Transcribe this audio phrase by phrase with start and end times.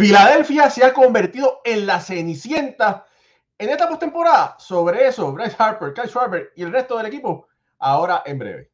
[0.00, 3.04] Filadelfia se ha convertido en la cenicienta
[3.58, 4.56] en esta postemporada.
[4.58, 8.70] Sobre eso, Bryce Harper, Kyle Schwarber y el resto del equipo, ahora en breve.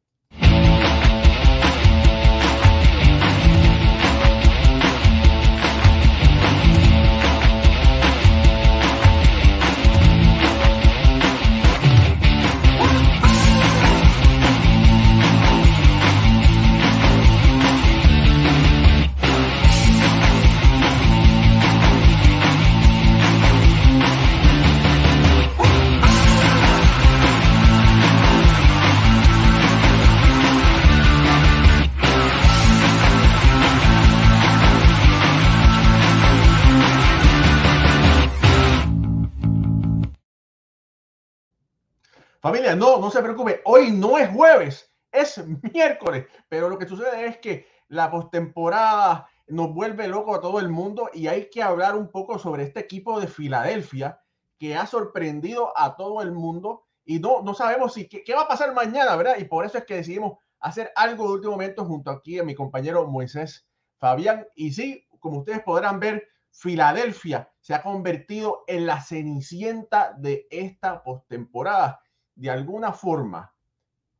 [42.47, 43.59] Familia, no, no se preocupe.
[43.65, 46.27] Hoy no es jueves, es miércoles.
[46.47, 51.09] Pero lo que sucede es que la postemporada nos vuelve loco a todo el mundo
[51.13, 54.21] y hay que hablar un poco sobre este equipo de Filadelfia
[54.57, 58.47] que ha sorprendido a todo el mundo y no, no sabemos si qué, va a
[58.47, 59.39] pasar mañana, ¿verdad?
[59.39, 62.55] Y por eso es que decidimos hacer algo de último momento junto aquí a mi
[62.55, 64.47] compañero Moisés Fabián.
[64.55, 71.03] Y sí, como ustedes podrán ver, Filadelfia se ha convertido en la cenicienta de esta
[71.03, 71.99] postemporada
[72.37, 73.51] de alguna forma,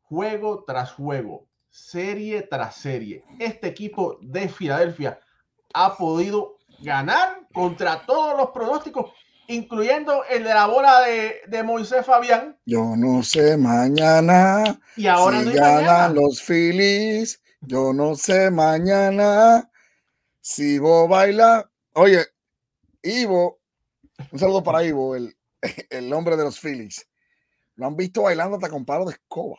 [0.01, 5.19] juego tras juego, serie tras serie, este equipo de Filadelfia
[5.73, 9.11] ha podido ganar contra todos los pronósticos,
[9.47, 12.57] incluyendo el de la bola de, Moisés Fabián.
[12.65, 17.41] Yo no sé mañana y ahora si ganan los Phillies.
[17.61, 19.69] Yo no sé mañana
[20.41, 21.69] si Ivo baila.
[21.93, 22.25] Oye,
[23.03, 23.59] Ivo,
[24.31, 25.35] un saludo para Ivo, el,
[25.89, 27.07] el hombre de los Phillies.
[27.77, 29.57] Lo han visto bailando hasta con palo de escoba,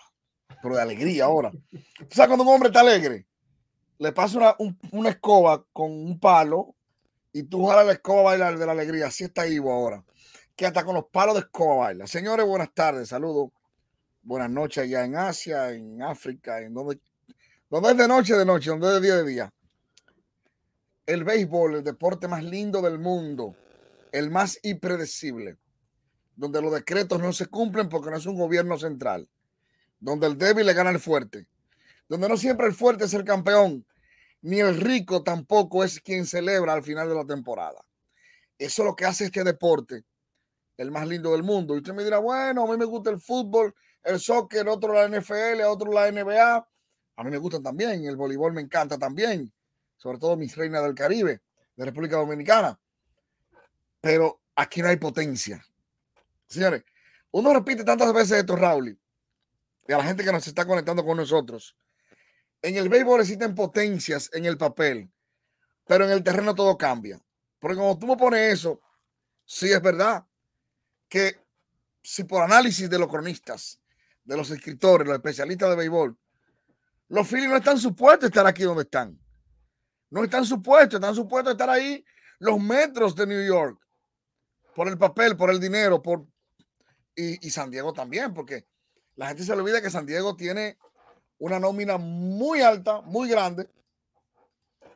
[0.61, 1.51] pero de alegría ahora.
[1.51, 3.27] ¿Tú sabes cuando un hombre está alegre?
[3.99, 4.57] Le pasa
[4.91, 6.75] una, escoba con un palo
[7.33, 9.07] y tú jalas la escoba a bailar de la alegría.
[9.07, 10.05] Así está Ivo ahora,
[10.57, 12.09] que hasta con los palos de escoba baila.
[12.09, 13.51] Señores, buenas tardes, saludos.
[14.23, 16.99] Buenas noches allá en Asia, en África, en donde,
[17.71, 19.55] donde es de noche, de noche, donde es de día, de día.
[21.07, 23.55] El béisbol, el deporte más lindo del mundo,
[24.11, 25.57] el más impredecible
[26.39, 29.29] donde los decretos no se cumplen porque no es un gobierno central,
[29.99, 31.49] donde el débil le gana al fuerte,
[32.09, 33.85] donde no siempre el fuerte es el campeón,
[34.41, 37.85] ni el rico tampoco es quien celebra al final de la temporada.
[38.57, 40.05] Eso es lo que hace este deporte,
[40.77, 41.75] el más lindo del mundo.
[41.75, 43.75] Y usted me dirá, bueno, a mí me gusta el fútbol,
[44.05, 46.69] el soccer, otro la NFL, otro la NBA.
[47.17, 49.53] A mí me gustan también, el voleibol me encanta también,
[49.97, 51.43] sobre todo mis reinas del Caribe,
[51.75, 52.79] de República Dominicana.
[54.01, 55.65] Pero aquí no hay potencia.
[56.49, 56.85] Señores,
[57.31, 58.99] uno repite tantas veces esto, Raúl,
[59.87, 61.77] y a la gente que nos está conectando con nosotros.
[62.63, 65.11] En el béisbol existen potencias en el papel,
[65.87, 67.21] pero en el terreno todo cambia.
[67.59, 68.81] Porque cuando tú me pones eso,
[69.45, 70.27] sí es verdad
[71.09, 71.41] que
[72.03, 73.81] si por análisis de los cronistas,
[74.25, 76.19] de los escritores, los especialistas de béisbol,
[77.09, 79.19] los Phillies no están supuestos a estar aquí donde están.
[80.11, 82.05] No están supuestos, están supuestos a estar ahí
[82.39, 83.79] los metros de New York.
[84.75, 86.27] Por el papel, por el dinero, por,
[87.19, 88.65] y, San Diego también, porque
[89.17, 90.79] la gente se le olvida que San Diego tiene
[91.39, 93.69] una nómina muy alta, muy grande,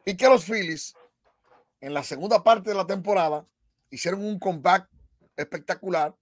[0.05, 0.94] y que los Phillies
[1.81, 3.44] en la segunda parte de la temporada
[3.91, 4.88] hicieron un comeback
[5.37, 6.15] espectacular,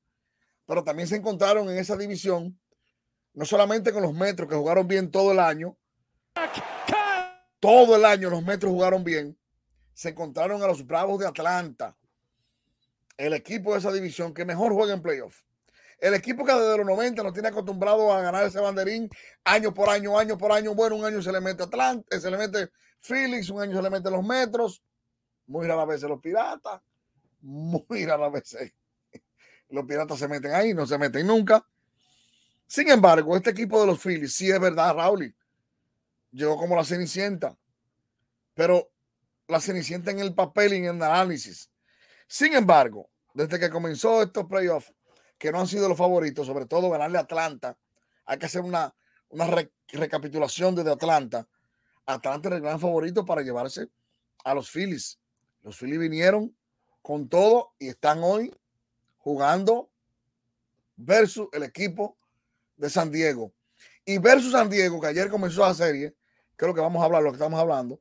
[0.67, 2.59] pero también se encontraron en esa división,
[3.35, 5.77] no solamente con los metros que jugaron bien todo el año,
[7.61, 9.39] todo el año los metros jugaron bien,
[9.93, 11.95] se encontraron a los Bravos de Atlanta,
[13.19, 15.43] el equipo de esa división que mejor juega en playoff.
[16.01, 19.09] El equipo que desde los 90 nos tiene acostumbrado a ganar ese banderín
[19.45, 20.75] año por año, año por año.
[20.75, 23.91] Bueno, un año se le mete Atlanta, se le mete Felix, un año se le
[23.91, 24.83] mete los metros.
[25.47, 26.81] Muy rara vez los piratas.
[27.43, 28.57] Muy rara vez
[29.71, 31.65] los piratas se meten ahí, no se meten nunca.
[32.67, 35.35] Sin embargo, este equipo de los Phillies, sí es verdad, Raúl,
[36.31, 37.57] llegó como la cenicienta,
[38.55, 38.91] pero
[39.49, 41.71] la cenicienta en el papel y en el análisis.
[42.27, 44.93] Sin embargo, desde que comenzó estos playoffs,
[45.41, 47.79] que no han sido los favoritos, sobre todo ganarle a Atlanta.
[48.27, 48.95] Hay que hacer una,
[49.31, 49.47] una
[49.89, 51.49] recapitulación desde Atlanta.
[52.05, 53.89] Atlanta era el gran favorito para llevarse
[54.45, 55.19] a los Phillies.
[55.63, 56.55] Los Phillies vinieron
[57.01, 58.55] con todo y están hoy
[59.17, 59.91] jugando
[60.95, 62.19] versus el equipo
[62.77, 63.51] de San Diego.
[64.05, 66.15] Y versus San Diego, que ayer comenzó la serie,
[66.59, 67.99] lo que vamos a hablar, lo que estamos hablando.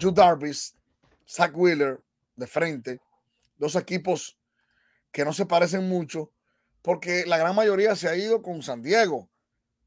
[0.00, 0.74] Joe Darvis,
[1.28, 2.00] Zach Wheeler
[2.34, 2.98] de frente,
[3.58, 4.39] dos equipos
[5.12, 6.30] que no se parecen mucho,
[6.82, 9.28] porque la gran mayoría se ha ido con San Diego,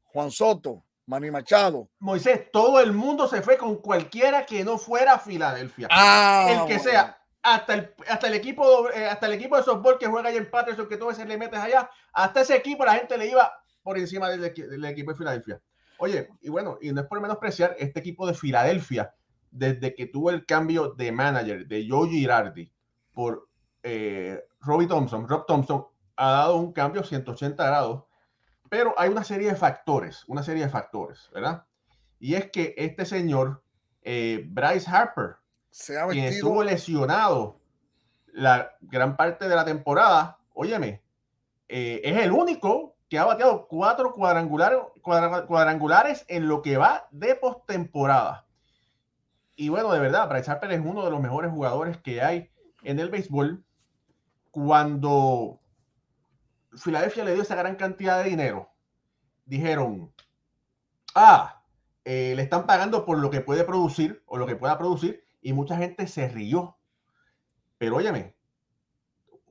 [0.04, 1.88] Juan Soto, Manny Machado.
[1.98, 5.88] Moisés, todo el mundo se fue con cualquiera que no fuera Filadelfia.
[5.90, 7.18] Ah, el que sea.
[7.42, 10.50] hasta el, hasta el equipo eh, hasta el equipo de softball que juega allá en
[10.50, 13.52] Patterson, que tú a veces le metes allá, hasta ese equipo la gente le iba
[13.82, 15.60] por encima del, del equipo de Filadelfia.
[15.98, 19.14] Oye, y bueno, y no es por menospreciar este equipo de Filadelfia,
[19.50, 22.72] desde que tuvo el cambio de manager de Joe Girardi
[23.12, 23.48] por
[23.84, 25.86] eh, Robbie Thompson, Rob Thompson,
[26.16, 28.04] ha dado un cambio 180 grados,
[28.68, 31.64] pero hay una serie de factores, una serie de factores, ¿verdad?
[32.18, 33.62] Y es que este señor,
[34.02, 35.36] eh, Bryce Harper,
[35.70, 37.60] Se ha quien estuvo lesionado
[38.32, 41.02] la gran parte de la temporada, óyeme,
[41.68, 47.06] eh, es el único que ha bateado cuatro cuadrangulares, cuadra- cuadrangulares en lo que va
[47.10, 48.46] de postemporada.
[49.56, 52.50] Y bueno, de verdad, Bryce Harper es uno de los mejores jugadores que hay
[52.82, 53.64] en el béisbol.
[54.54, 55.58] Cuando
[56.76, 58.70] Filadelfia le dio esa gran cantidad de dinero,
[59.46, 60.14] dijeron,
[61.16, 61.60] ah,
[62.04, 65.52] eh, le están pagando por lo que puede producir o lo que pueda producir, y
[65.52, 66.78] mucha gente se rió.
[67.78, 68.36] Pero óyeme,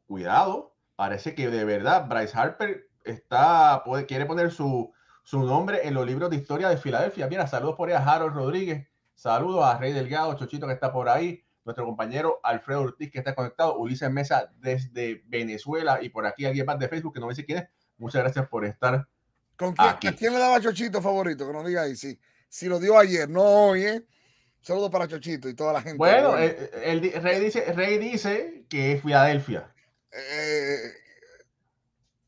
[0.07, 5.95] cuidado, parece que de verdad Bryce Harper está, puede, quiere poner su, su nombre en
[5.95, 7.27] los libros de historia de Filadelfia.
[7.27, 11.09] Mira, saludos por ahí a Harold Rodríguez, saludos a Rey Delgado, Chochito que está por
[11.09, 16.45] ahí, nuestro compañero Alfredo Ortiz que está conectado, Ulises Mesa desde Venezuela y por aquí
[16.45, 17.69] alguien más de Facebook que no me dice quién es.
[17.98, 19.07] Muchas gracias por estar.
[19.56, 20.07] ¿Con quién, Aquí.
[20.07, 21.48] ¿A quién le daba Chochito favorito?
[21.48, 21.95] Que nos diga ahí.
[21.95, 22.19] Si,
[22.50, 24.06] si lo dio ayer, no hoy, ¿eh?
[24.62, 25.98] Saludos para Chochito y toda la gente.
[25.98, 26.45] Bueno, buena.
[26.45, 29.74] el, el Rey, dice, Rey dice que es Filadelfia.
[30.12, 30.94] Eh,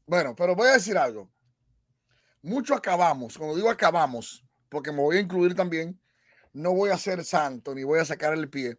[0.06, 1.30] bueno, pero voy a decir algo.
[2.42, 3.38] Mucho acabamos.
[3.38, 6.00] Cuando digo acabamos, porque me voy a incluir también,
[6.54, 8.78] no voy a ser santo ni voy a sacar el pie.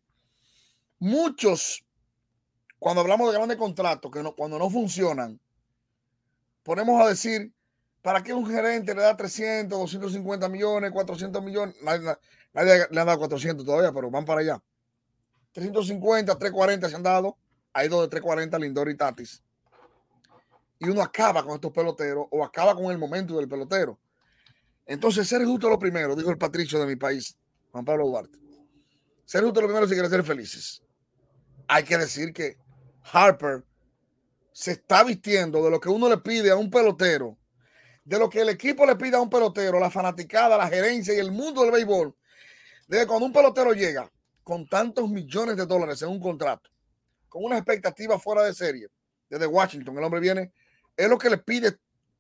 [0.99, 1.85] Muchos,
[2.79, 5.39] cuando hablamos de grandes contratos, que no, cuando no funcionan,
[6.63, 7.53] ponemos a decir,
[8.03, 11.77] ¿para qué un gerente le da 300, 250 millones, 400 millones?
[11.83, 14.63] Nadie, le ha dado 400 todavía, pero van para allá.
[15.53, 17.37] 350, 340 se han dado.
[17.73, 19.43] Hay dos de 340 Lindor y Tatis.
[20.79, 23.99] Y uno acaba con estos peloteros o acaba con el momento del pelotero.
[24.87, 27.37] Entonces, ser justo lo primero, dijo el patricio de mi país,
[27.73, 28.39] Juan Pablo Duarte.
[29.25, 30.83] Ser justo lo primero si quiere ser felices.
[31.69, 32.57] Hay que decir que
[33.13, 33.65] Harper
[34.53, 37.37] se está vistiendo de lo que uno le pide a un pelotero,
[38.05, 41.19] de lo que el equipo le pide a un pelotero, la fanaticada, la gerencia y
[41.19, 42.15] el mundo del béisbol.
[42.87, 44.11] De cuando un pelotero llega
[44.45, 46.71] con tantos millones de dólares en un contrato,
[47.29, 48.89] con una expectativa fuera de serie,
[49.29, 50.53] desde Washington, el hombre viene,
[50.97, 51.77] es lo que le pide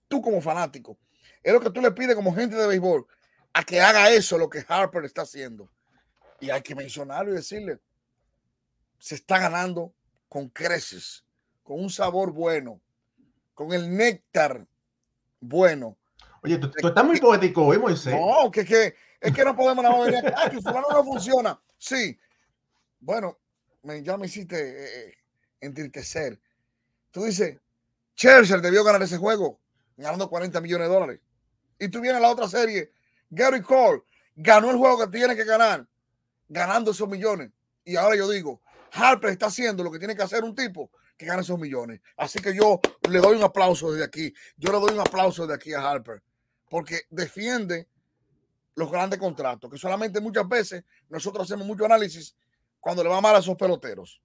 [0.08, 0.98] tú como fanático,
[1.42, 3.06] es lo que tú le pides como gente de béisbol,
[3.52, 5.70] a que haga eso lo que Harper está haciendo.
[6.40, 7.78] Y hay que mencionarlo y decirle,
[8.98, 9.92] se está ganando
[10.28, 11.24] con creces,
[11.62, 12.80] con un sabor bueno,
[13.54, 14.66] con el néctar
[15.40, 15.96] bueno.
[16.42, 18.14] Oye, tú, tú estás muy poético hoy, Moisés.
[18.14, 21.60] No, que, que es que no podemos nada más venir acá, que fulano no funciona.
[21.78, 22.18] Sí.
[23.00, 23.38] Bueno,
[23.82, 25.14] me, ya me hiciste eh, eh,
[25.60, 26.40] entristecer.
[27.10, 27.58] Tú dices,
[28.14, 29.58] Churchill debió ganar ese juego,
[29.96, 31.20] ganando 40 millones de dólares.
[31.78, 32.92] Y tú vienes a la otra serie,
[33.30, 34.02] Gary Cole
[34.34, 35.86] ganó el juego que tiene que ganar,
[36.48, 37.50] ganando esos millones.
[37.84, 38.60] Y ahora yo digo,
[38.96, 42.00] Harper está haciendo lo que tiene que hacer un tipo que gane esos millones.
[42.16, 44.32] Así que yo le doy un aplauso desde aquí.
[44.56, 46.22] Yo le doy un aplauso desde aquí a Harper,
[46.68, 47.88] porque defiende
[48.74, 52.36] los grandes contratos, que solamente muchas veces nosotros hacemos mucho análisis
[52.78, 54.20] cuando le va mal a esos peloteros.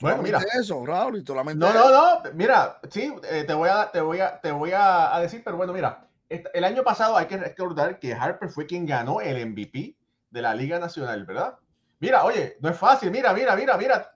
[0.00, 0.40] Bueno, mira.
[0.58, 2.32] Eso, Raúl, y solamente No, no, no.
[2.34, 5.56] Mira, sí, eh, te voy a, te voy a, te voy a, a decir, pero
[5.56, 9.96] bueno, mira, el año pasado hay que recordar que Harper fue quien ganó el MVP
[10.30, 11.58] de la Liga Nacional, ¿verdad?
[11.98, 13.10] Mira, oye, no es fácil.
[13.10, 14.12] Mira, mira, mira, mira.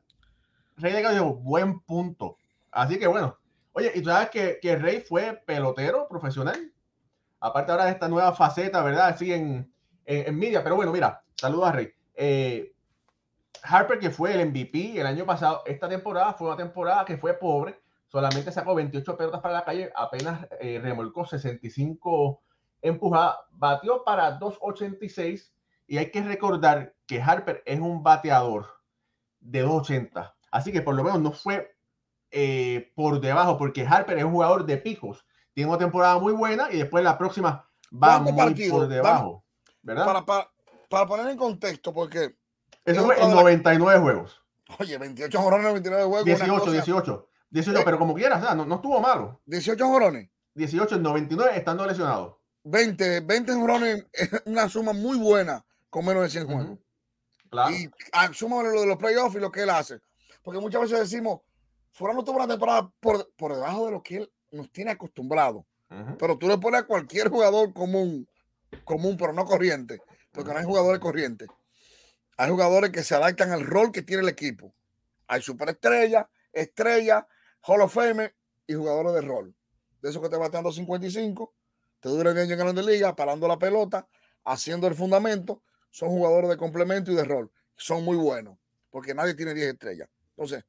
[0.77, 2.37] Rey de dijo, buen punto.
[2.71, 3.39] Así que bueno.
[3.73, 6.73] Oye, y tú sabes que, que Rey fue pelotero profesional.
[7.39, 9.09] Aparte ahora de esta nueva faceta, ¿verdad?
[9.09, 9.73] Así en,
[10.05, 10.63] en, media.
[10.63, 11.93] Pero bueno, mira, saludos a Rey.
[12.15, 12.75] Eh,
[13.63, 17.35] Harper, que fue el MVP el año pasado, esta temporada fue una temporada que fue
[17.35, 22.43] pobre, solamente sacó 28 pelotas para la calle, apenas eh, remolcó 65
[22.83, 25.51] empujadas, batió para 2.86
[25.91, 28.69] y hay que recordar que Harper es un bateador
[29.41, 31.77] de 2.80, así que por lo menos no fue
[32.31, 36.69] eh, por debajo, porque Harper es un jugador de picos, tiene una temporada muy buena
[36.71, 38.79] y después la próxima va ¿Cuántos muy partidos?
[38.79, 39.45] por debajo,
[39.83, 40.05] ¿verdad?
[40.07, 40.51] Para, para,
[40.89, 42.37] para poner en contexto, porque,
[42.85, 44.41] Eso es fue en de las- 99 juegos.
[44.79, 46.25] oye, 28 jorones, 29 juegos.
[46.25, 47.83] una 18, cosa- 18, 18, Eh.
[47.85, 49.41] pero como quieras, o sea, no, no estuvo malo.
[49.47, 50.31] 18 jorones.
[50.55, 52.39] 18 en 99 estando lesionado.
[52.63, 56.79] 20, 20 jorones es una suma muy buena con menos de 100 juegos.
[57.51, 57.75] Claro.
[57.75, 60.01] Y ah, súmale lo de los playoffs y lo que él hace.
[60.43, 61.41] Porque muchas veces decimos,
[61.93, 65.67] Fulano tuvo una temporada por, por debajo de lo que él nos tiene acostumbrado.
[66.19, 68.29] Pero tú le pones a cualquier jugador común,
[68.85, 71.49] común, pero no corriente, porque no hay jugadores corrientes.
[72.37, 74.73] Hay jugadores que se adaptan al rol que tiene el equipo.
[75.27, 77.25] Hay superestrellas, estrellas,
[77.63, 78.33] Hall of Fame
[78.69, 79.55] y jugadores de rol.
[80.01, 81.53] De esos que te bateando 55,
[81.99, 84.07] te duran bien en Grande Liga, parando la pelota,
[84.45, 85.63] haciendo el fundamento.
[85.91, 87.51] Son jugadores de complemento y de rol.
[87.77, 88.57] Son muy buenos,
[88.91, 90.09] porque nadie tiene 10 estrellas.
[90.31, 90.65] Entonces,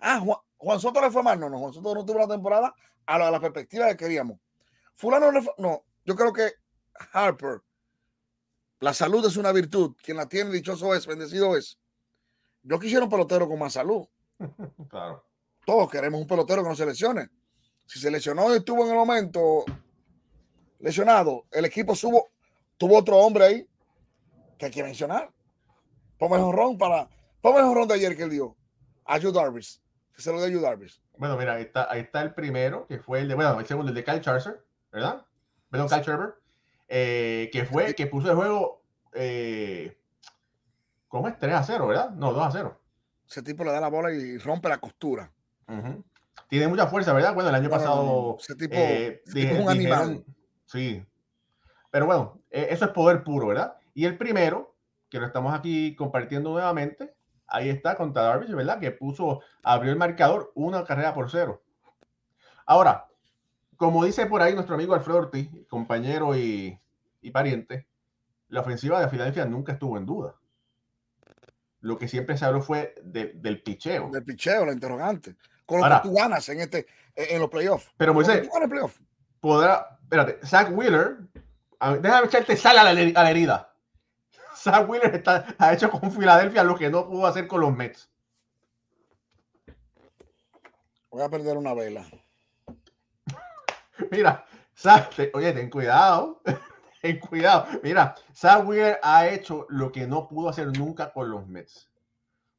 [0.00, 0.24] ah,
[0.58, 1.38] Juan, Soto le fue mal.
[1.38, 2.74] No, no, Juan Soto no tuvo la temporada
[3.06, 4.38] a la, perspectiva que queríamos.
[4.94, 6.52] Fulano le fue, no, yo creo que
[7.12, 7.62] Harper,
[8.80, 9.96] la salud es una virtud.
[10.02, 11.78] Quien la tiene, dichoso es, bendecido es.
[12.62, 14.06] Yo quisiera un pelotero con más salud.
[14.88, 15.24] Claro.
[15.64, 17.30] Todos queremos un pelotero que no se lesione.
[17.86, 19.64] Si se lesionó y estuvo en el momento
[20.80, 22.32] lesionado, el equipo subo,
[22.76, 23.68] tuvo otro hombre ahí
[24.62, 25.28] que hay que mencionar.
[26.18, 27.08] Ponme el honrón para.
[27.40, 28.56] Ponme el honrón de ayer que él dio.
[29.04, 29.82] A Yu Darvis.
[30.16, 31.02] Se lo dio a Darvis.
[31.18, 33.34] Bueno, mira, ahí está, ahí está el primero, que fue el de.
[33.34, 35.26] Bueno, el segundo, el de Kyle Charcer, ¿verdad?
[35.68, 36.34] Perdón, Kyle Scherber.
[36.88, 38.82] Eh, que fue, que puso el juego.
[39.14, 39.98] Eh,
[41.08, 41.38] ¿Cómo es?
[41.38, 42.10] 3 a 0, ¿verdad?
[42.10, 42.80] No, 2 a 0.
[43.28, 45.32] Ese tipo le da la bola y rompe la costura.
[46.48, 47.34] Tiene mucha fuerza, ¿verdad?
[47.34, 48.36] Bueno, el año pasado.
[48.38, 50.24] ese tipo, eh, es un animal.
[50.66, 51.04] sí.
[51.90, 53.76] Pero bueno, e, eso es poder puro, ¿verdad?
[53.94, 54.74] Y el primero,
[55.08, 57.14] que lo estamos aquí compartiendo nuevamente,
[57.46, 58.80] ahí está contra Darvish, ¿verdad?
[58.80, 61.62] Que puso, abrió el marcador una carrera por cero.
[62.64, 63.08] Ahora,
[63.76, 66.78] como dice por ahí nuestro amigo Alfredo Ortiz, compañero y,
[67.32, 67.88] pariente,
[68.48, 70.36] la ofensiva de Filadelfia nunca estuvo en duda.
[71.80, 74.08] Lo que siempre se habló fue del picheo.
[74.10, 75.36] Del picheo, la interrogante.
[75.66, 77.90] Con lo que tú ganas en, este, en los playoffs.
[77.96, 78.48] Pero Moisés,
[79.40, 81.18] podrá, espérate, Zach Wheeler,
[82.00, 83.71] déjame echarte sal a la herida.
[84.62, 88.08] Zach Wheeler está, ha hecho con Filadelfia lo que no pudo hacer con los Mets.
[91.10, 92.06] Voy a perder una vela.
[94.12, 94.46] Mira,
[95.34, 96.40] oye, ten cuidado.
[97.02, 97.66] Ten cuidado.
[97.82, 101.90] Mira, Zach Wheeler ha hecho lo que no pudo hacer nunca con los Mets.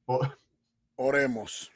[0.97, 1.71] Oremos.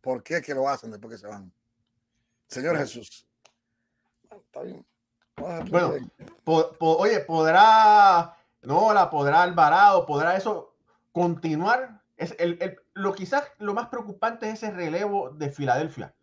[0.00, 1.52] ¿Por qué que lo hacen después que se van?
[2.46, 3.26] Señor Jesús.
[4.30, 4.86] Está bien.
[5.70, 5.94] Bueno,
[6.78, 10.74] oye, podrá, no, la podrá Alvarado, podrá eso
[11.12, 12.00] continuar.
[12.16, 16.14] Es el, lo quizás lo más preocupante es ese relevo de Filadelfia.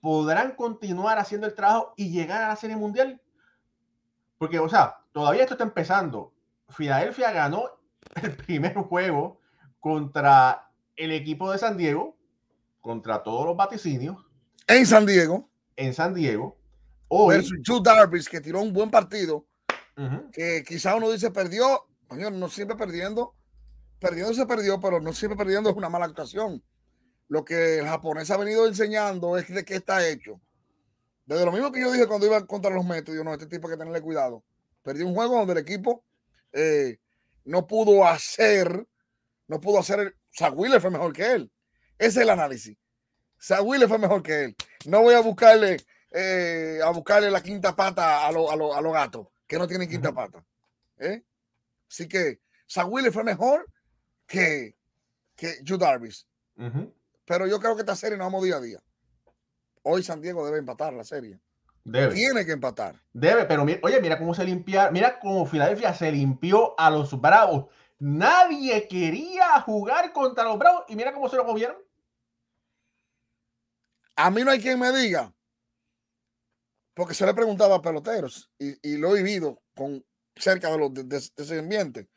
[0.00, 3.20] ¿Podrán continuar haciendo el trabajo y llegar a la Serie Mundial?
[4.38, 6.32] Porque, o sea, todavía esto está empezando.
[6.70, 7.64] Filadelfia ganó
[8.22, 9.40] el primer juego
[9.78, 12.16] contra el equipo de San Diego,
[12.80, 14.16] contra todos los vaticinios.
[14.66, 15.48] En San Diego.
[15.76, 16.59] En San Diego.
[17.12, 19.44] Hoy, versus Joe Darvish, que tiró un buen partido,
[20.32, 23.34] que quizá uno dice perdió, no siempre perdiendo,
[23.98, 26.62] perdiendo se perdió, pero no siempre perdiendo es una mala actuación.
[27.28, 30.40] Lo que el japonés ha venido enseñando es de qué está hecho.
[31.26, 33.66] Desde lo mismo que yo dije cuando iba contra los Mets, yo no, este tipo
[33.66, 34.44] hay que tenerle cuidado.
[34.82, 36.04] Perdió un juego donde el equipo
[36.52, 36.98] eh,
[37.44, 38.86] no pudo hacer,
[39.48, 41.52] no pudo hacer, el, Zach Wheeler fue mejor que él.
[41.98, 42.76] Ese es el análisis.
[43.40, 44.56] Zach Wheeler fue mejor que él.
[44.86, 45.76] No voy a buscarle
[46.10, 50.12] eh, a buscarle la quinta pata a los a lo, gatos que no tienen quinta
[50.12, 50.44] pata.
[50.98, 51.22] ¿eh?
[51.88, 53.66] Así que San fue mejor
[54.26, 54.76] que,
[55.34, 56.26] que Joe Darvis.
[57.24, 58.80] Pero yo creo que esta serie no vamos día a día.
[59.82, 61.40] Hoy San Diego debe empatar la serie.
[61.82, 62.14] Debe.
[62.14, 63.00] Tiene que empatar.
[63.12, 67.66] Debe, pero oye, mira cómo se limpia, mira cómo Filadelfia se limpió a los Bravos.
[67.98, 71.76] Nadie quería jugar contra los Bravos y mira cómo se lo comieron.
[74.16, 75.32] A mí no hay quien me diga
[77.00, 80.04] porque se le he preguntado a peloteros y, lo he vivido con
[80.36, 82.10] cerca de, los, de, ese ambiente.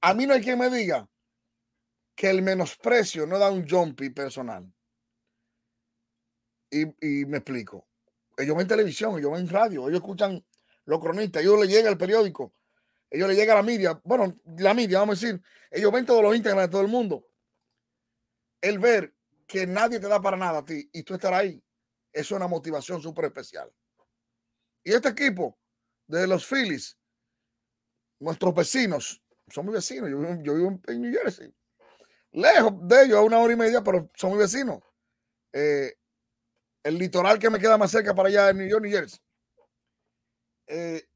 [0.00, 1.06] A mí no hay quien me diga
[2.16, 4.66] que el menosprecio no da un jumpy personal.
[6.70, 6.86] Y,
[7.26, 7.86] me explico.
[8.38, 10.42] Ellos ven televisión, ellos ven radio, ellos escuchan
[10.86, 12.54] los cronistas, ellos le llega el periódico,
[13.10, 16.22] ellos le llega a la media, bueno, la media, vamos a decir, ellos ven todos
[16.22, 17.28] los Instagram de todo el mundo.
[18.62, 19.14] El ver
[19.46, 21.62] que nadie te da para nada a ti y tú estar ahí,
[22.10, 23.70] es una motivación súper especial.
[24.84, 25.58] Y este equipo
[26.06, 26.96] de los Phillies,
[28.20, 30.10] nuestros vecinos, son mis vecinos,
[30.42, 31.52] yo, vivo en New Jersey,
[32.32, 34.80] lejos de ellos, a una hora y media, pero son mis vecinos.
[35.52, 35.94] Eh,
[36.82, 39.20] el litoral que me queda más cerca para allá de New York, New Jersey,
[40.66, 41.08] eh,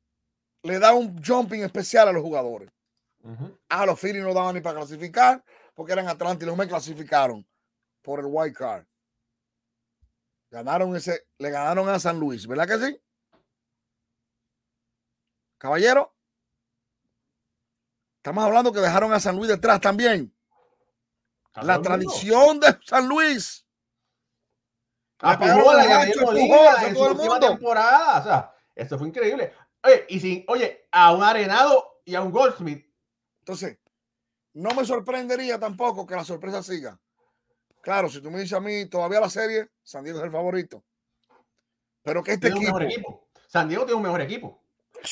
[0.63, 2.71] le da un jumping especial a los jugadores.
[3.69, 5.45] A los Phillies no daban ni para clasificar
[5.75, 7.47] porque eran Atlanta y los me clasificaron
[8.01, 8.87] por el white card.
[10.51, 13.01] Ganaron ese, le ganaron a San Luis, ¿verdad que sí?
[15.59, 16.15] Caballero,
[18.17, 20.33] estamos hablando que dejaron a San Luis detrás también.
[21.63, 23.67] La tradición de San Luis.
[25.21, 28.21] La, la, la, la, la, temporada.
[28.21, 29.53] O sea, esto fue increíble.
[29.83, 32.87] oye, y sin, oye, a un Arenado y a un Goldsmith.
[33.41, 33.79] Entonces,
[34.53, 37.01] no me sorprendería tampoco que la sorpresa siga.
[37.81, 40.85] Claro, si tú me dices a mí, todavía la serie, San Diego es el favorito.
[42.03, 43.29] Pero que este equipo, equipo.
[43.49, 44.63] San Diego tiene un mejor equipo.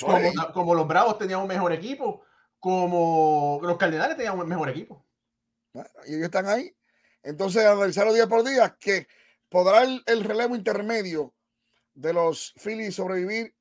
[0.01, 2.23] Como, como, los Bravos tenían un mejor equipo,
[2.59, 5.05] como los Cardenales tenían un mejor equipo.
[6.07, 6.75] y ellos están ahí.
[7.23, 9.09] Entonces, analizarlo día por día, que
[9.49, 11.35] podrá el, relevo intermedio
[11.95, 13.55] de los Phillies sobrevivir,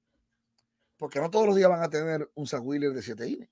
[0.97, 3.49] porque no todos los días van a tener un Zach Wheeler de 7 innings.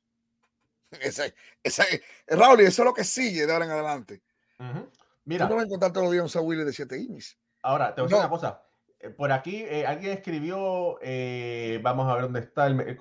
[1.01, 4.21] Ese, ese, Raúl, eso es lo que sigue de ahora en adelante.
[5.25, 7.35] Mira, no vas a encontrar todos los días un Zach Wheeler de 7 innings.
[7.63, 8.61] Ahora, te voy a decir una cosa.
[9.03, 12.97] Eh, por aquí eh, alguien escribió, eh, vamos a ver dónde está, el,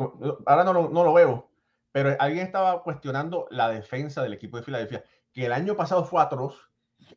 [0.47, 1.49] ahora no, no, lo veo,
[1.93, 6.21] pero alguien estaba cuestionando la defensa del equipo de Filadelfia, que el año pasado fue
[6.21, 6.69] atroz,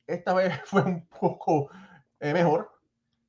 [0.06, 1.70] esta vez fue un poco
[2.20, 2.72] mejor,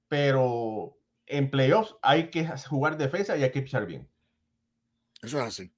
[0.08, 4.08] pero en playoffs hay que jugar defensa y hay que pisar bien.
[5.22, 5.72] Eso es así.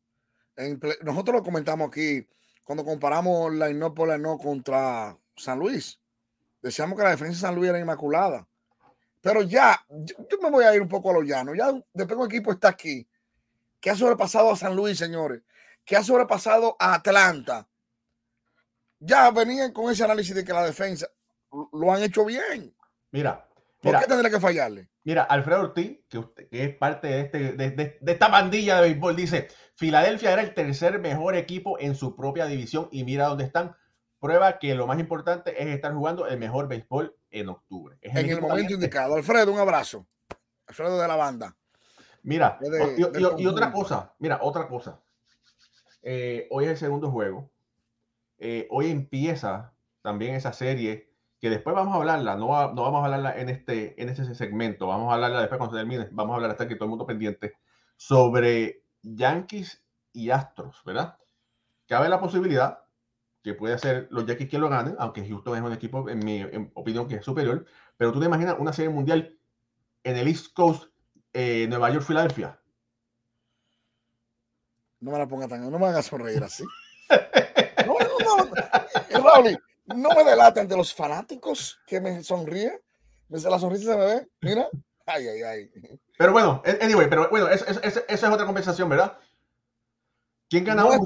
[1.02, 2.28] nosotros lo comentamos aquí
[2.64, 6.00] cuando comparamos la no por la no contra San Luis.
[6.62, 8.48] Decíamos que la defensa de San Luis era inmaculada.
[9.20, 11.54] Pero ya, yo, me voy a ir un poco a lo llano.
[11.54, 13.06] Ya después un equipo está aquí,
[13.80, 15.42] que ha sobrepasado a San Luis, señores,
[15.84, 17.68] que ha sobrepasado a Atlanta.
[19.00, 21.08] Ya venían con ese análisis de que la defensa
[21.72, 22.74] lo han hecho bien.
[23.10, 23.48] Mira,
[23.80, 24.88] ¿por qué tendría que fallarle?
[25.04, 29.16] Mira, Alfredo Ortiz, que, que es parte de, este, de, de, esta bandilla de béisbol,
[29.16, 33.74] dice: Filadelfia era el tercer mejor equipo en su propia división y mira dónde están.
[34.20, 37.98] Prueba que lo más importante es estar jugando el mejor béisbol en octubre.
[38.02, 39.14] en el momento indicado.
[39.14, 40.06] Alfredo, un abrazo.
[40.66, 41.56] Alfredo de la banda.
[42.22, 42.58] Mira,
[42.96, 45.00] y, otra cosa, mira, otra cosa.
[46.02, 47.50] Eh, hoy es el segundo juego.
[48.38, 49.72] Eh, hoy empieza
[50.02, 54.00] también esa serie que después vamos a hablarla, no, no vamos a hablarla en este,
[54.00, 56.74] en este segmento, vamos a hablarla después cuando se termine, vamos a hablar hasta que
[56.74, 57.54] todo el mundo pendiente
[57.96, 61.16] sobre Yankees y Astros, ¿verdad?
[61.86, 62.80] Cabe la posibilidad
[63.42, 66.42] que puede ser los Yankees que lo ganen, aunque Houston es un equipo, en mi
[66.74, 67.64] opinión, que es superior.
[67.96, 69.36] Pero tú te imaginas una serie mundial
[70.02, 70.84] en el East Coast,
[71.32, 72.60] eh, Nueva York, Filadelfia.
[75.00, 76.64] No me la ponga tan, no me hagas sonreír así.
[77.86, 79.58] no, no, no,
[79.94, 82.82] no me delate ante los fanáticos que me sonríe.
[83.28, 84.68] La sonrisa se me ve, mira.
[85.06, 85.70] Ay, ay, ay.
[86.18, 89.16] Pero bueno, anyway, pero bueno, esa es otra conversación, ¿verdad?
[90.50, 91.00] ¿Quién ganó, no,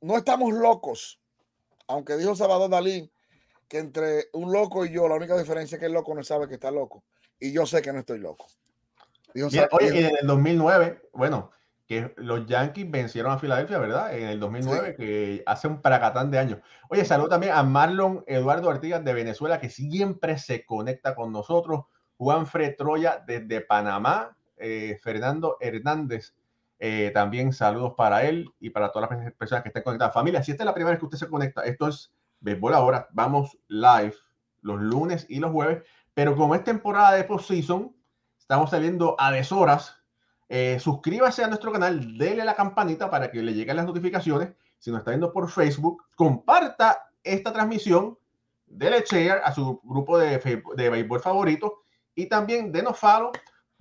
[0.00, 1.19] No estamos locos
[1.90, 3.10] aunque dijo Salvador Dalí
[3.68, 6.48] que entre un loco y yo, la única diferencia es que el loco no sabe
[6.48, 7.04] que está loco.
[7.38, 8.46] Y yo sé que no estoy loco.
[9.34, 11.52] oye, y en el 2009, bueno,
[11.86, 14.16] que los Yankees vencieron a Filadelfia, ¿verdad?
[14.16, 16.58] En el 2009, que hace un pracatán de años.
[16.88, 21.84] Oye, saludo también a Marlon Eduardo Artigas de Venezuela, que siempre se conecta con nosotros.
[22.16, 24.36] Juan Fred Troya desde Panamá.
[24.56, 26.34] Eh, Fernando Hernández
[26.82, 30.14] eh, también saludos para él y para todas las personas que estén conectadas.
[30.14, 33.06] Familia, si esta es la primera vez que usted se conecta, esto es Béisbol Ahora.
[33.12, 34.14] Vamos live
[34.62, 37.94] los lunes y los jueves, pero como es temporada de postseason,
[38.38, 39.94] estamos saliendo a deshoras.
[40.48, 44.54] Eh, suscríbase a nuestro canal, dele la campanita para que le lleguen las notificaciones.
[44.78, 48.18] Si nos está viendo por Facebook, comparta esta transmisión,
[48.66, 51.82] dele share a su grupo de, de béisbol favorito
[52.14, 53.32] y también denos follow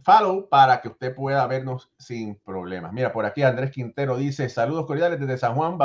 [0.10, 2.91] follow para que usted pueda vernos sin problemas.
[2.91, 5.78] Mira, por aquí Andrés Quintero dice, saludos cordiales desde San Juan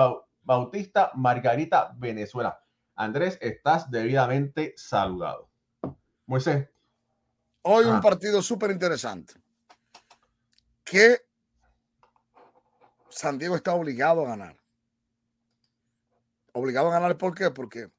[0.43, 2.59] Bautista, Margarita, Venezuela.
[2.97, 5.51] Andrés, estás debidamente saludado.
[6.25, 6.71] Moisés.
[7.63, 9.35] Hoy un partido súper interesante.
[10.85, 11.21] Que
[13.11, 14.57] San Diego está obligado a ganar.
[16.53, 17.51] Obligado a ganar, ¿por qué?
[17.51, 17.91] Porque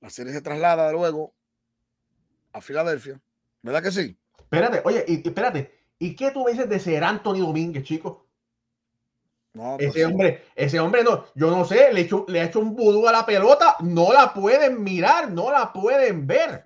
[0.00, 1.34] la serie se traslada luego
[2.52, 3.20] a Filadelfia.
[3.62, 4.18] ¿Verdad que sí?
[4.46, 5.72] Espérate, oye, y, espérate.
[5.98, 8.26] ¿Y qué tú me dices de ser Anthony Domínguez, chico?
[9.54, 12.60] No, pues ese hombre, ese hombre no, yo no sé, le, hecho, le ha hecho
[12.60, 16.62] un vudú a la pelota, no la pueden mirar, no la pueden ver.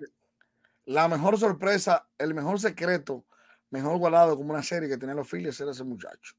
[0.85, 3.23] La mejor sorpresa, el mejor secreto,
[3.69, 6.35] mejor guardado como una serie que tiene los Phillies era ese muchacho.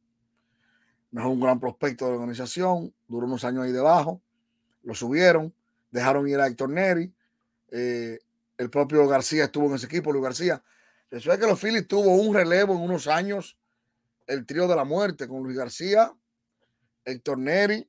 [1.11, 4.21] Mejor un gran prospecto de la organización, duró unos años ahí debajo,
[4.83, 5.55] lo subieron,
[5.91, 7.13] dejaron ir a Héctor Neri,
[7.71, 8.19] eh,
[8.59, 10.63] el propio García estuvo en ese equipo, Luis García,
[11.13, 13.59] Después que los Phillies tuvo un relevo en unos años,
[14.27, 16.11] el trío de la muerte con Luis García,
[17.05, 17.87] Héctor Neri,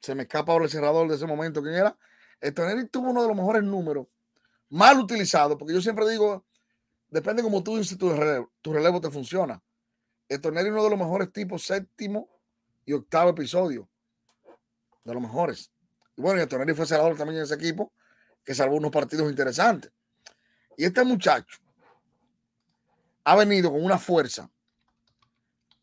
[0.00, 1.98] se me escapa ahora el cerrador de ese momento, ¿quién era?
[2.40, 4.06] Héctor Neri tuvo uno de los mejores números,
[4.70, 6.46] mal utilizado, porque yo siempre digo,
[7.08, 9.62] depende cómo tú dices tu relevo, tu relevo te funciona.
[10.26, 12.26] Héctor Neri uno de los mejores tipos, séptimo
[12.86, 13.86] y octavo episodio,
[15.04, 15.70] de los mejores.
[16.16, 17.92] Y bueno, Héctor Neri fue cerrador también en ese equipo,
[18.42, 19.92] que salvó unos partidos interesantes.
[20.78, 21.60] Y este muchacho,
[23.30, 24.50] ha venido con una fuerza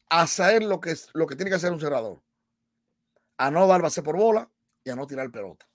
[0.10, 2.22] a hacer lo que, lo que tiene que hacer un cerrador.
[3.38, 4.52] A no dar base por bola
[4.84, 5.66] y a no tirar pelota.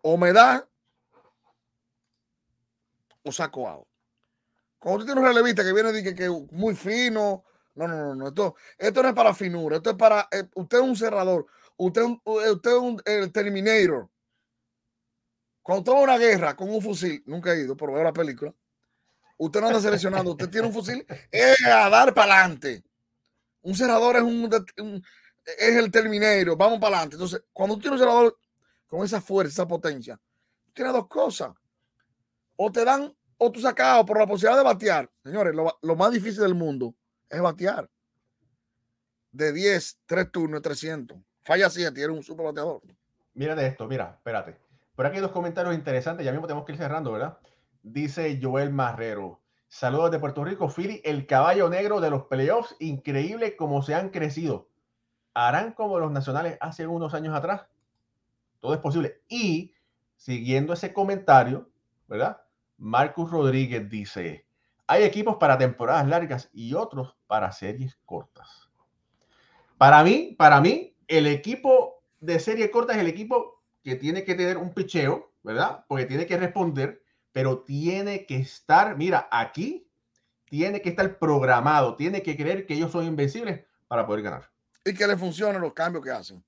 [0.00, 0.66] O me da
[3.22, 3.86] o saco out.
[4.78, 8.14] Cuando tú tienes un relevista que viene y que, que muy fino, no, no, no,
[8.14, 11.46] no, esto, esto no es para finura, esto es para, eh, usted es un cerrador,
[11.76, 14.08] usted, usted es un el Terminator.
[15.60, 18.54] Cuando toma una guerra con un fusil, nunca he ido, pero veo la película,
[19.36, 22.84] usted no anda seleccionando, usted tiene un fusil, es a dar para adelante.
[23.62, 25.02] Un cerrador es un,
[25.44, 27.16] es el Terminator, vamos para adelante.
[27.16, 28.38] Entonces, cuando usted tiene un cerrador
[28.86, 30.20] con esa fuerza, esa potencia,
[30.72, 31.52] tiene dos cosas.
[32.56, 35.10] O te dan, o tú sacado por la posibilidad de batear.
[35.24, 36.94] Señores, lo, lo más difícil del mundo
[37.28, 37.90] es batear.
[39.32, 41.18] De 10, 3 turnos, 300.
[41.42, 42.82] Falla 7 y eres un super bateador.
[43.34, 44.56] Mira de esto, mira, espérate.
[44.94, 47.36] Por aquí hay dos comentarios interesantes, ya mismo tenemos que ir cerrando, ¿verdad?
[47.86, 49.42] Dice Joel Marrero.
[49.68, 52.74] Saludos de Puerto Rico, Philly, el caballo negro de los playoffs.
[52.80, 54.70] Increíble cómo se han crecido.
[55.34, 57.66] Harán como los nacionales hace unos años atrás.
[58.60, 59.20] Todo es posible.
[59.28, 59.74] Y
[60.16, 61.68] siguiendo ese comentario,
[62.08, 62.40] ¿verdad?
[62.78, 64.46] Marcus Rodríguez dice:
[64.86, 68.70] hay equipos para temporadas largas y otros para series cortas.
[69.76, 74.34] Para mí, para mí, el equipo de serie corta es el equipo que tiene que
[74.34, 75.84] tener un picheo, ¿verdad?
[75.86, 77.03] Porque tiene que responder,
[77.34, 79.86] pero tiene que estar, mira, aquí
[80.46, 84.50] tiene que estar programado, tiene que creer que ellos son invencibles para poder ganar.
[84.86, 86.42] Y que le funcionen los cambios que hacen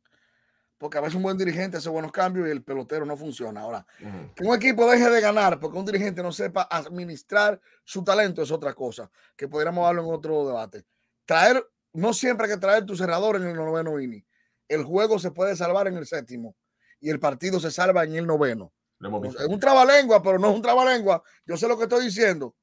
[0.78, 3.62] porque a veces un buen dirigente hace buenos cambios y el pelotero no funciona.
[3.62, 3.86] Ahora,
[4.34, 8.50] que un equipo deje de ganar porque un dirigente no sepa administrar su talento es
[8.50, 10.84] otra cosa, que podríamos hablar en otro debate.
[11.24, 14.24] Traer, no siempre hay que traer tu cerrador en el noveno inning.
[14.68, 16.54] El juego se puede salvar en el séptimo
[17.00, 18.72] y el partido se salva en el noveno.
[19.00, 21.22] Es un trabalengua, pero no es un trabalengua.
[21.44, 22.54] Yo sé lo que estoy diciendo.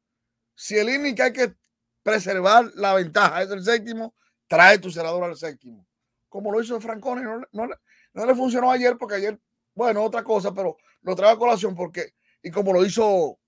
[0.56, 1.56] Si el inning que hay que
[2.02, 4.16] preservar la ventaja es el séptimo,
[4.48, 5.88] trae tu cerrador al séptimo.
[6.30, 7.70] Como lo hizo Francone, no, no,
[8.14, 9.40] no le funcionó ayer porque ayer,
[9.74, 13.40] bueno, otra cosa, pero lo trajo a colación porque, y como lo hizo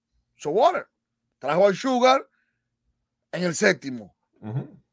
[0.46, 0.88] Water,
[1.40, 2.28] trajo al Sugar
[3.32, 4.16] en el séptimo,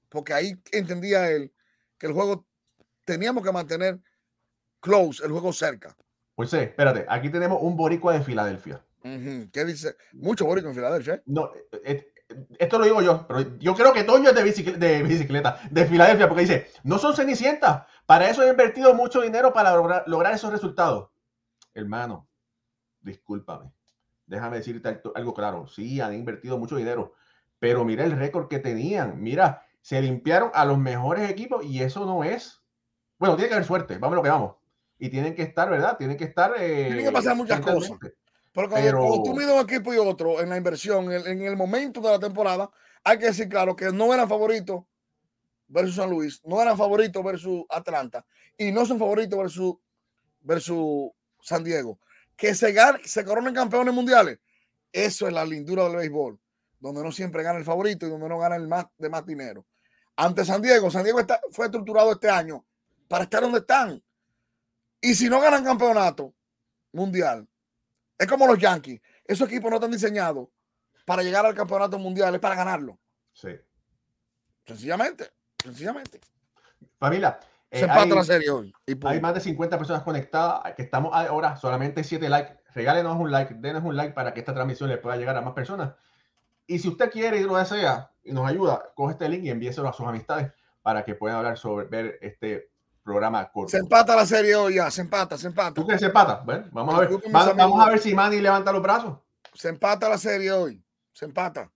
[0.08, 1.52] porque ahí entendía él
[1.98, 2.46] que el juego
[3.04, 4.00] teníamos que mantener
[4.80, 5.96] close, el juego cerca.
[6.34, 8.82] Pues sí, espérate, aquí tenemos un boricua de Filadelfia.
[9.02, 9.96] ¿Qué dice?
[10.12, 11.14] Mucho boricua en Filadelfia.
[11.14, 11.22] ¿eh?
[11.26, 12.12] No, eh, eh,
[12.58, 15.86] esto lo digo yo, pero yo creo que Toño es de bicicleta, de, bicicleta, de
[15.86, 19.74] Filadelfia, porque dice, no son cenicientas, para eso he invertido mucho dinero para
[20.06, 21.10] lograr, esos resultados.
[21.74, 22.28] Hermano,
[23.00, 23.72] discúlpame,
[24.26, 27.14] déjame decirte algo claro, sí, han invertido mucho dinero,
[27.58, 32.06] pero mira el récord que tenían, mira, se limpiaron a los mejores equipos y eso
[32.06, 32.62] no es,
[33.18, 34.56] bueno, tiene que haber suerte, vamos lo que vamos,
[35.02, 35.96] y tienen que estar, ¿verdad?
[35.98, 36.54] Tienen que estar...
[36.56, 37.98] Eh, tienen que pasar muchas cosas.
[38.52, 42.10] Pero cuando, tú mides un equipo y otro en la inversión, en, el momento de
[42.10, 42.70] la temporada,
[43.02, 44.84] hay que decir claro que no eran favoritos
[45.66, 48.24] versus San Luis, no eran favoritos versus Atlanta
[48.56, 49.74] y no son favoritos versus,
[50.40, 51.10] versus
[51.40, 51.98] San Diego.
[52.36, 54.38] Que se, se coronen campeones mundiales.
[54.92, 56.38] Eso es la lindura del béisbol,
[56.78, 59.66] donde no siempre gana el favorito y donde no gana el más de más dinero.
[60.14, 62.64] Ante San Diego, San Diego está, fue estructurado este año
[63.08, 64.00] para estar donde están.
[65.02, 66.32] Y si no ganan campeonato
[66.92, 67.46] mundial,
[68.16, 69.00] es como los Yankees.
[69.24, 70.48] Esos equipos no están diseñados
[71.04, 72.98] para llegar al campeonato mundial, es para ganarlo.
[73.32, 73.48] Sí.
[74.64, 75.30] Sencillamente,
[75.62, 76.20] sencillamente.
[76.98, 77.40] Familia.
[77.68, 78.72] Eh, Se empata la serie hoy.
[79.04, 82.56] hay más de 50 personas conectadas, que estamos ahora, solamente 7 likes.
[82.72, 85.54] Regálenos un like, denos un like para que esta transmisión le pueda llegar a más
[85.54, 85.94] personas.
[86.66, 89.88] Y si usted quiere y lo desea y nos ayuda, coge este link y envíeselo
[89.88, 92.71] a sus amistades para que puedan hablar sobre ver este
[93.02, 93.70] programa corto.
[93.70, 95.74] Se empata la serie hoy ya, se empata, se empata.
[95.74, 96.42] ¿Tú crees se empata?
[96.70, 97.10] vamos a ver.
[97.30, 99.18] vamos a ver si Manny levanta los brazos.
[99.54, 100.82] Se empata la serie hoy.
[101.12, 101.70] Se empata.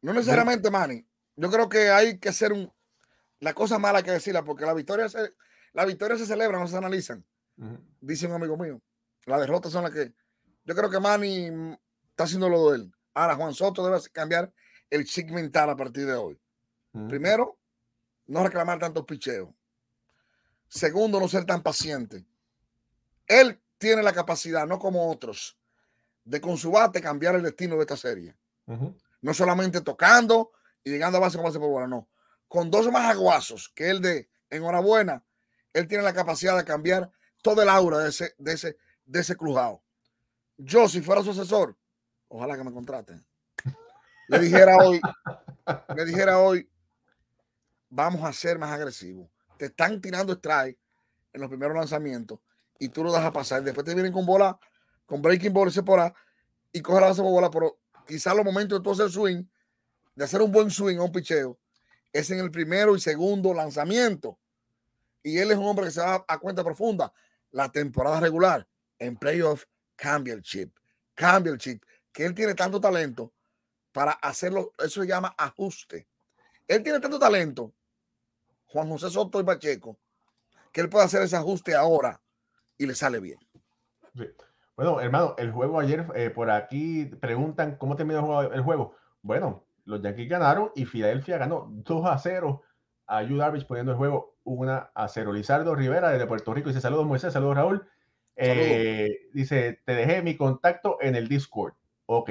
[0.00, 1.06] No necesariamente Manny.
[1.36, 2.72] Yo creo que hay que hacer un.
[3.40, 5.34] La cosa mala que decirla, porque la victoria se,
[5.72, 7.24] la victoria se celebra, no se analizan.
[8.00, 8.80] Dice un amigo mío.
[9.26, 10.12] Las derrotas son las que.
[10.64, 11.46] Yo creo que Manny
[12.10, 12.92] está haciendo lo de él.
[13.14, 14.52] Ahora, Juan Soto debe cambiar
[14.90, 16.40] el chip mental a partir de hoy.
[17.08, 17.57] Primero,
[18.28, 19.48] no reclamar tantos picheos.
[20.68, 22.24] Segundo, no ser tan paciente.
[23.26, 25.58] Él tiene la capacidad, no como otros,
[26.24, 28.36] de con su bate cambiar el destino de esta serie.
[29.20, 30.52] No solamente tocando
[30.84, 32.08] y llegando a base como base por bola, no.
[32.46, 35.24] Con dos más aguazos que él de enhorabuena,
[35.72, 37.10] él tiene la capacidad de cambiar
[37.42, 39.82] todo el aura de ese, de ese, de ese crujado.
[40.58, 41.76] Yo, si fuera su asesor,
[42.28, 43.24] ojalá que me contraten.
[44.28, 45.00] Le dijera hoy,
[45.96, 46.68] le dijera hoy,
[47.90, 49.28] vamos a ser más agresivos.
[49.56, 50.78] Te están tirando strike
[51.32, 52.38] en los primeros lanzamientos
[52.78, 53.62] y tú lo dejas pasar.
[53.62, 54.58] Después te vienen con bola,
[55.06, 56.14] con breaking ball y por
[56.72, 59.44] y coge la base por bola, pero quizás los momentos de tú hacer swing,
[60.14, 61.58] de hacer un buen swing a un picheo
[62.12, 64.38] es en el primero y segundo lanzamiento.
[65.22, 67.12] Y él es un hombre que se va a cuenta profunda.
[67.50, 68.66] La temporada regular
[68.98, 69.64] en playoff
[69.96, 70.76] cambia el chip,
[71.14, 73.32] cambia el chip, que él tiene tanto talento
[73.92, 76.06] para hacerlo, eso se llama ajuste.
[76.66, 77.74] Él tiene tanto talento,
[78.68, 79.98] Juan José Soto y Pacheco,
[80.72, 82.20] que él puede hacer ese ajuste ahora
[82.76, 83.38] y le sale bien.
[84.76, 88.94] Bueno, hermano, el juego ayer, eh, por aquí preguntan cómo terminó el juego.
[89.22, 92.62] Bueno, los Yankees ganaron y Filadelfia ganó 2 a 0
[93.06, 95.32] a Yu Darvish poniendo el juego 1 a 0.
[95.32, 97.88] Lizardo Rivera desde Puerto Rico dice saludos Moisés, saludos Raúl.
[98.36, 101.74] Eh, dice, te dejé mi contacto en el Discord.
[102.06, 102.30] Ok.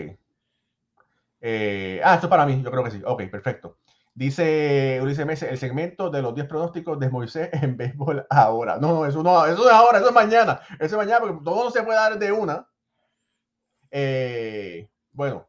[1.41, 3.01] Eh, ah, esto es para mí, yo creo que sí.
[3.05, 3.79] Ok, perfecto.
[4.17, 8.79] Dice Ulises Mese, el segmento de los 10 pronósticos de Moisés en béisbol ahora.
[8.79, 10.59] No, eso no, eso es ahora, eso es mañana.
[10.79, 12.67] Eso es mañana porque todo no se puede dar de una.
[13.91, 15.47] Eh, bueno,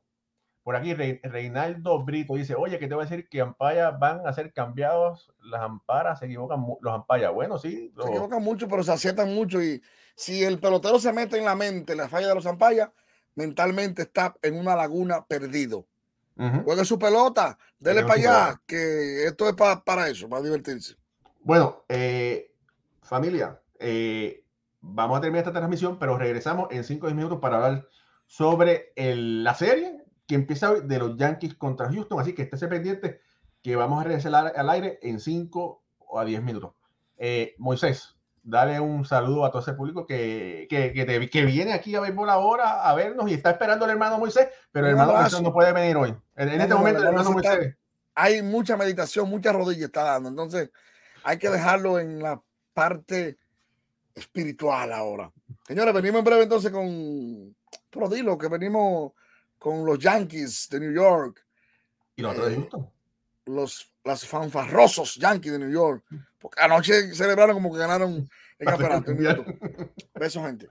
[0.62, 4.34] por aquí Reinaldo Brito dice, oye, que te voy a decir que ampallas van a
[4.34, 7.32] ser cambiados, las amparas se equivocan los ampallas.
[7.32, 7.90] Bueno, sí.
[7.98, 9.82] Se equivocan mucho, pero se aciertan mucho y
[10.14, 12.90] si el pelotero se mete en la mente la falla de los ampallas,
[13.34, 15.86] mentalmente está en una laguna perdido.
[16.64, 20.94] Juegue su pelota, dele para allá, que esto es para eso, para divertirse.
[21.40, 22.54] Bueno, eh,
[23.02, 24.44] familia, eh,
[24.80, 27.88] vamos a terminar esta transmisión, pero regresamos en 5 o 10 minutos para hablar
[28.26, 32.20] sobre la serie que empieza hoy de los Yankees contra Houston.
[32.20, 33.20] Así que estése pendiente
[33.62, 36.74] que vamos a regresar al, aire en 5 o a 10 minutos.
[37.16, 38.17] Eh, Moisés,
[38.48, 40.92] dale un saludo a todo ese público que, que,
[41.30, 44.86] que, viene aquí a béisbol ahora a vernos y está esperando el hermano Moisés, pero
[44.86, 46.14] el hermano Moisés no puede venir hoy.
[46.34, 47.76] En, este momento, el hermano Moisés.
[48.14, 50.30] hay mucha meditación, muchas rodillas está dando.
[50.30, 50.70] Entonces,
[51.24, 52.40] hay que dejarlo en la
[52.72, 53.36] parte
[54.14, 55.30] espiritual ahora.
[55.66, 57.54] Señores, venimos en breve entonces con.
[57.90, 59.12] Pero dilo, que venimos
[59.58, 61.44] con los Yankees de New York.
[62.16, 62.90] ¿Y los de Houston?
[63.44, 66.02] Los, los fanfarrosos Yankees de New York.
[66.38, 69.44] Porque anoche celebraron como que ganaron el campeonato.
[70.14, 70.68] Besos, gente.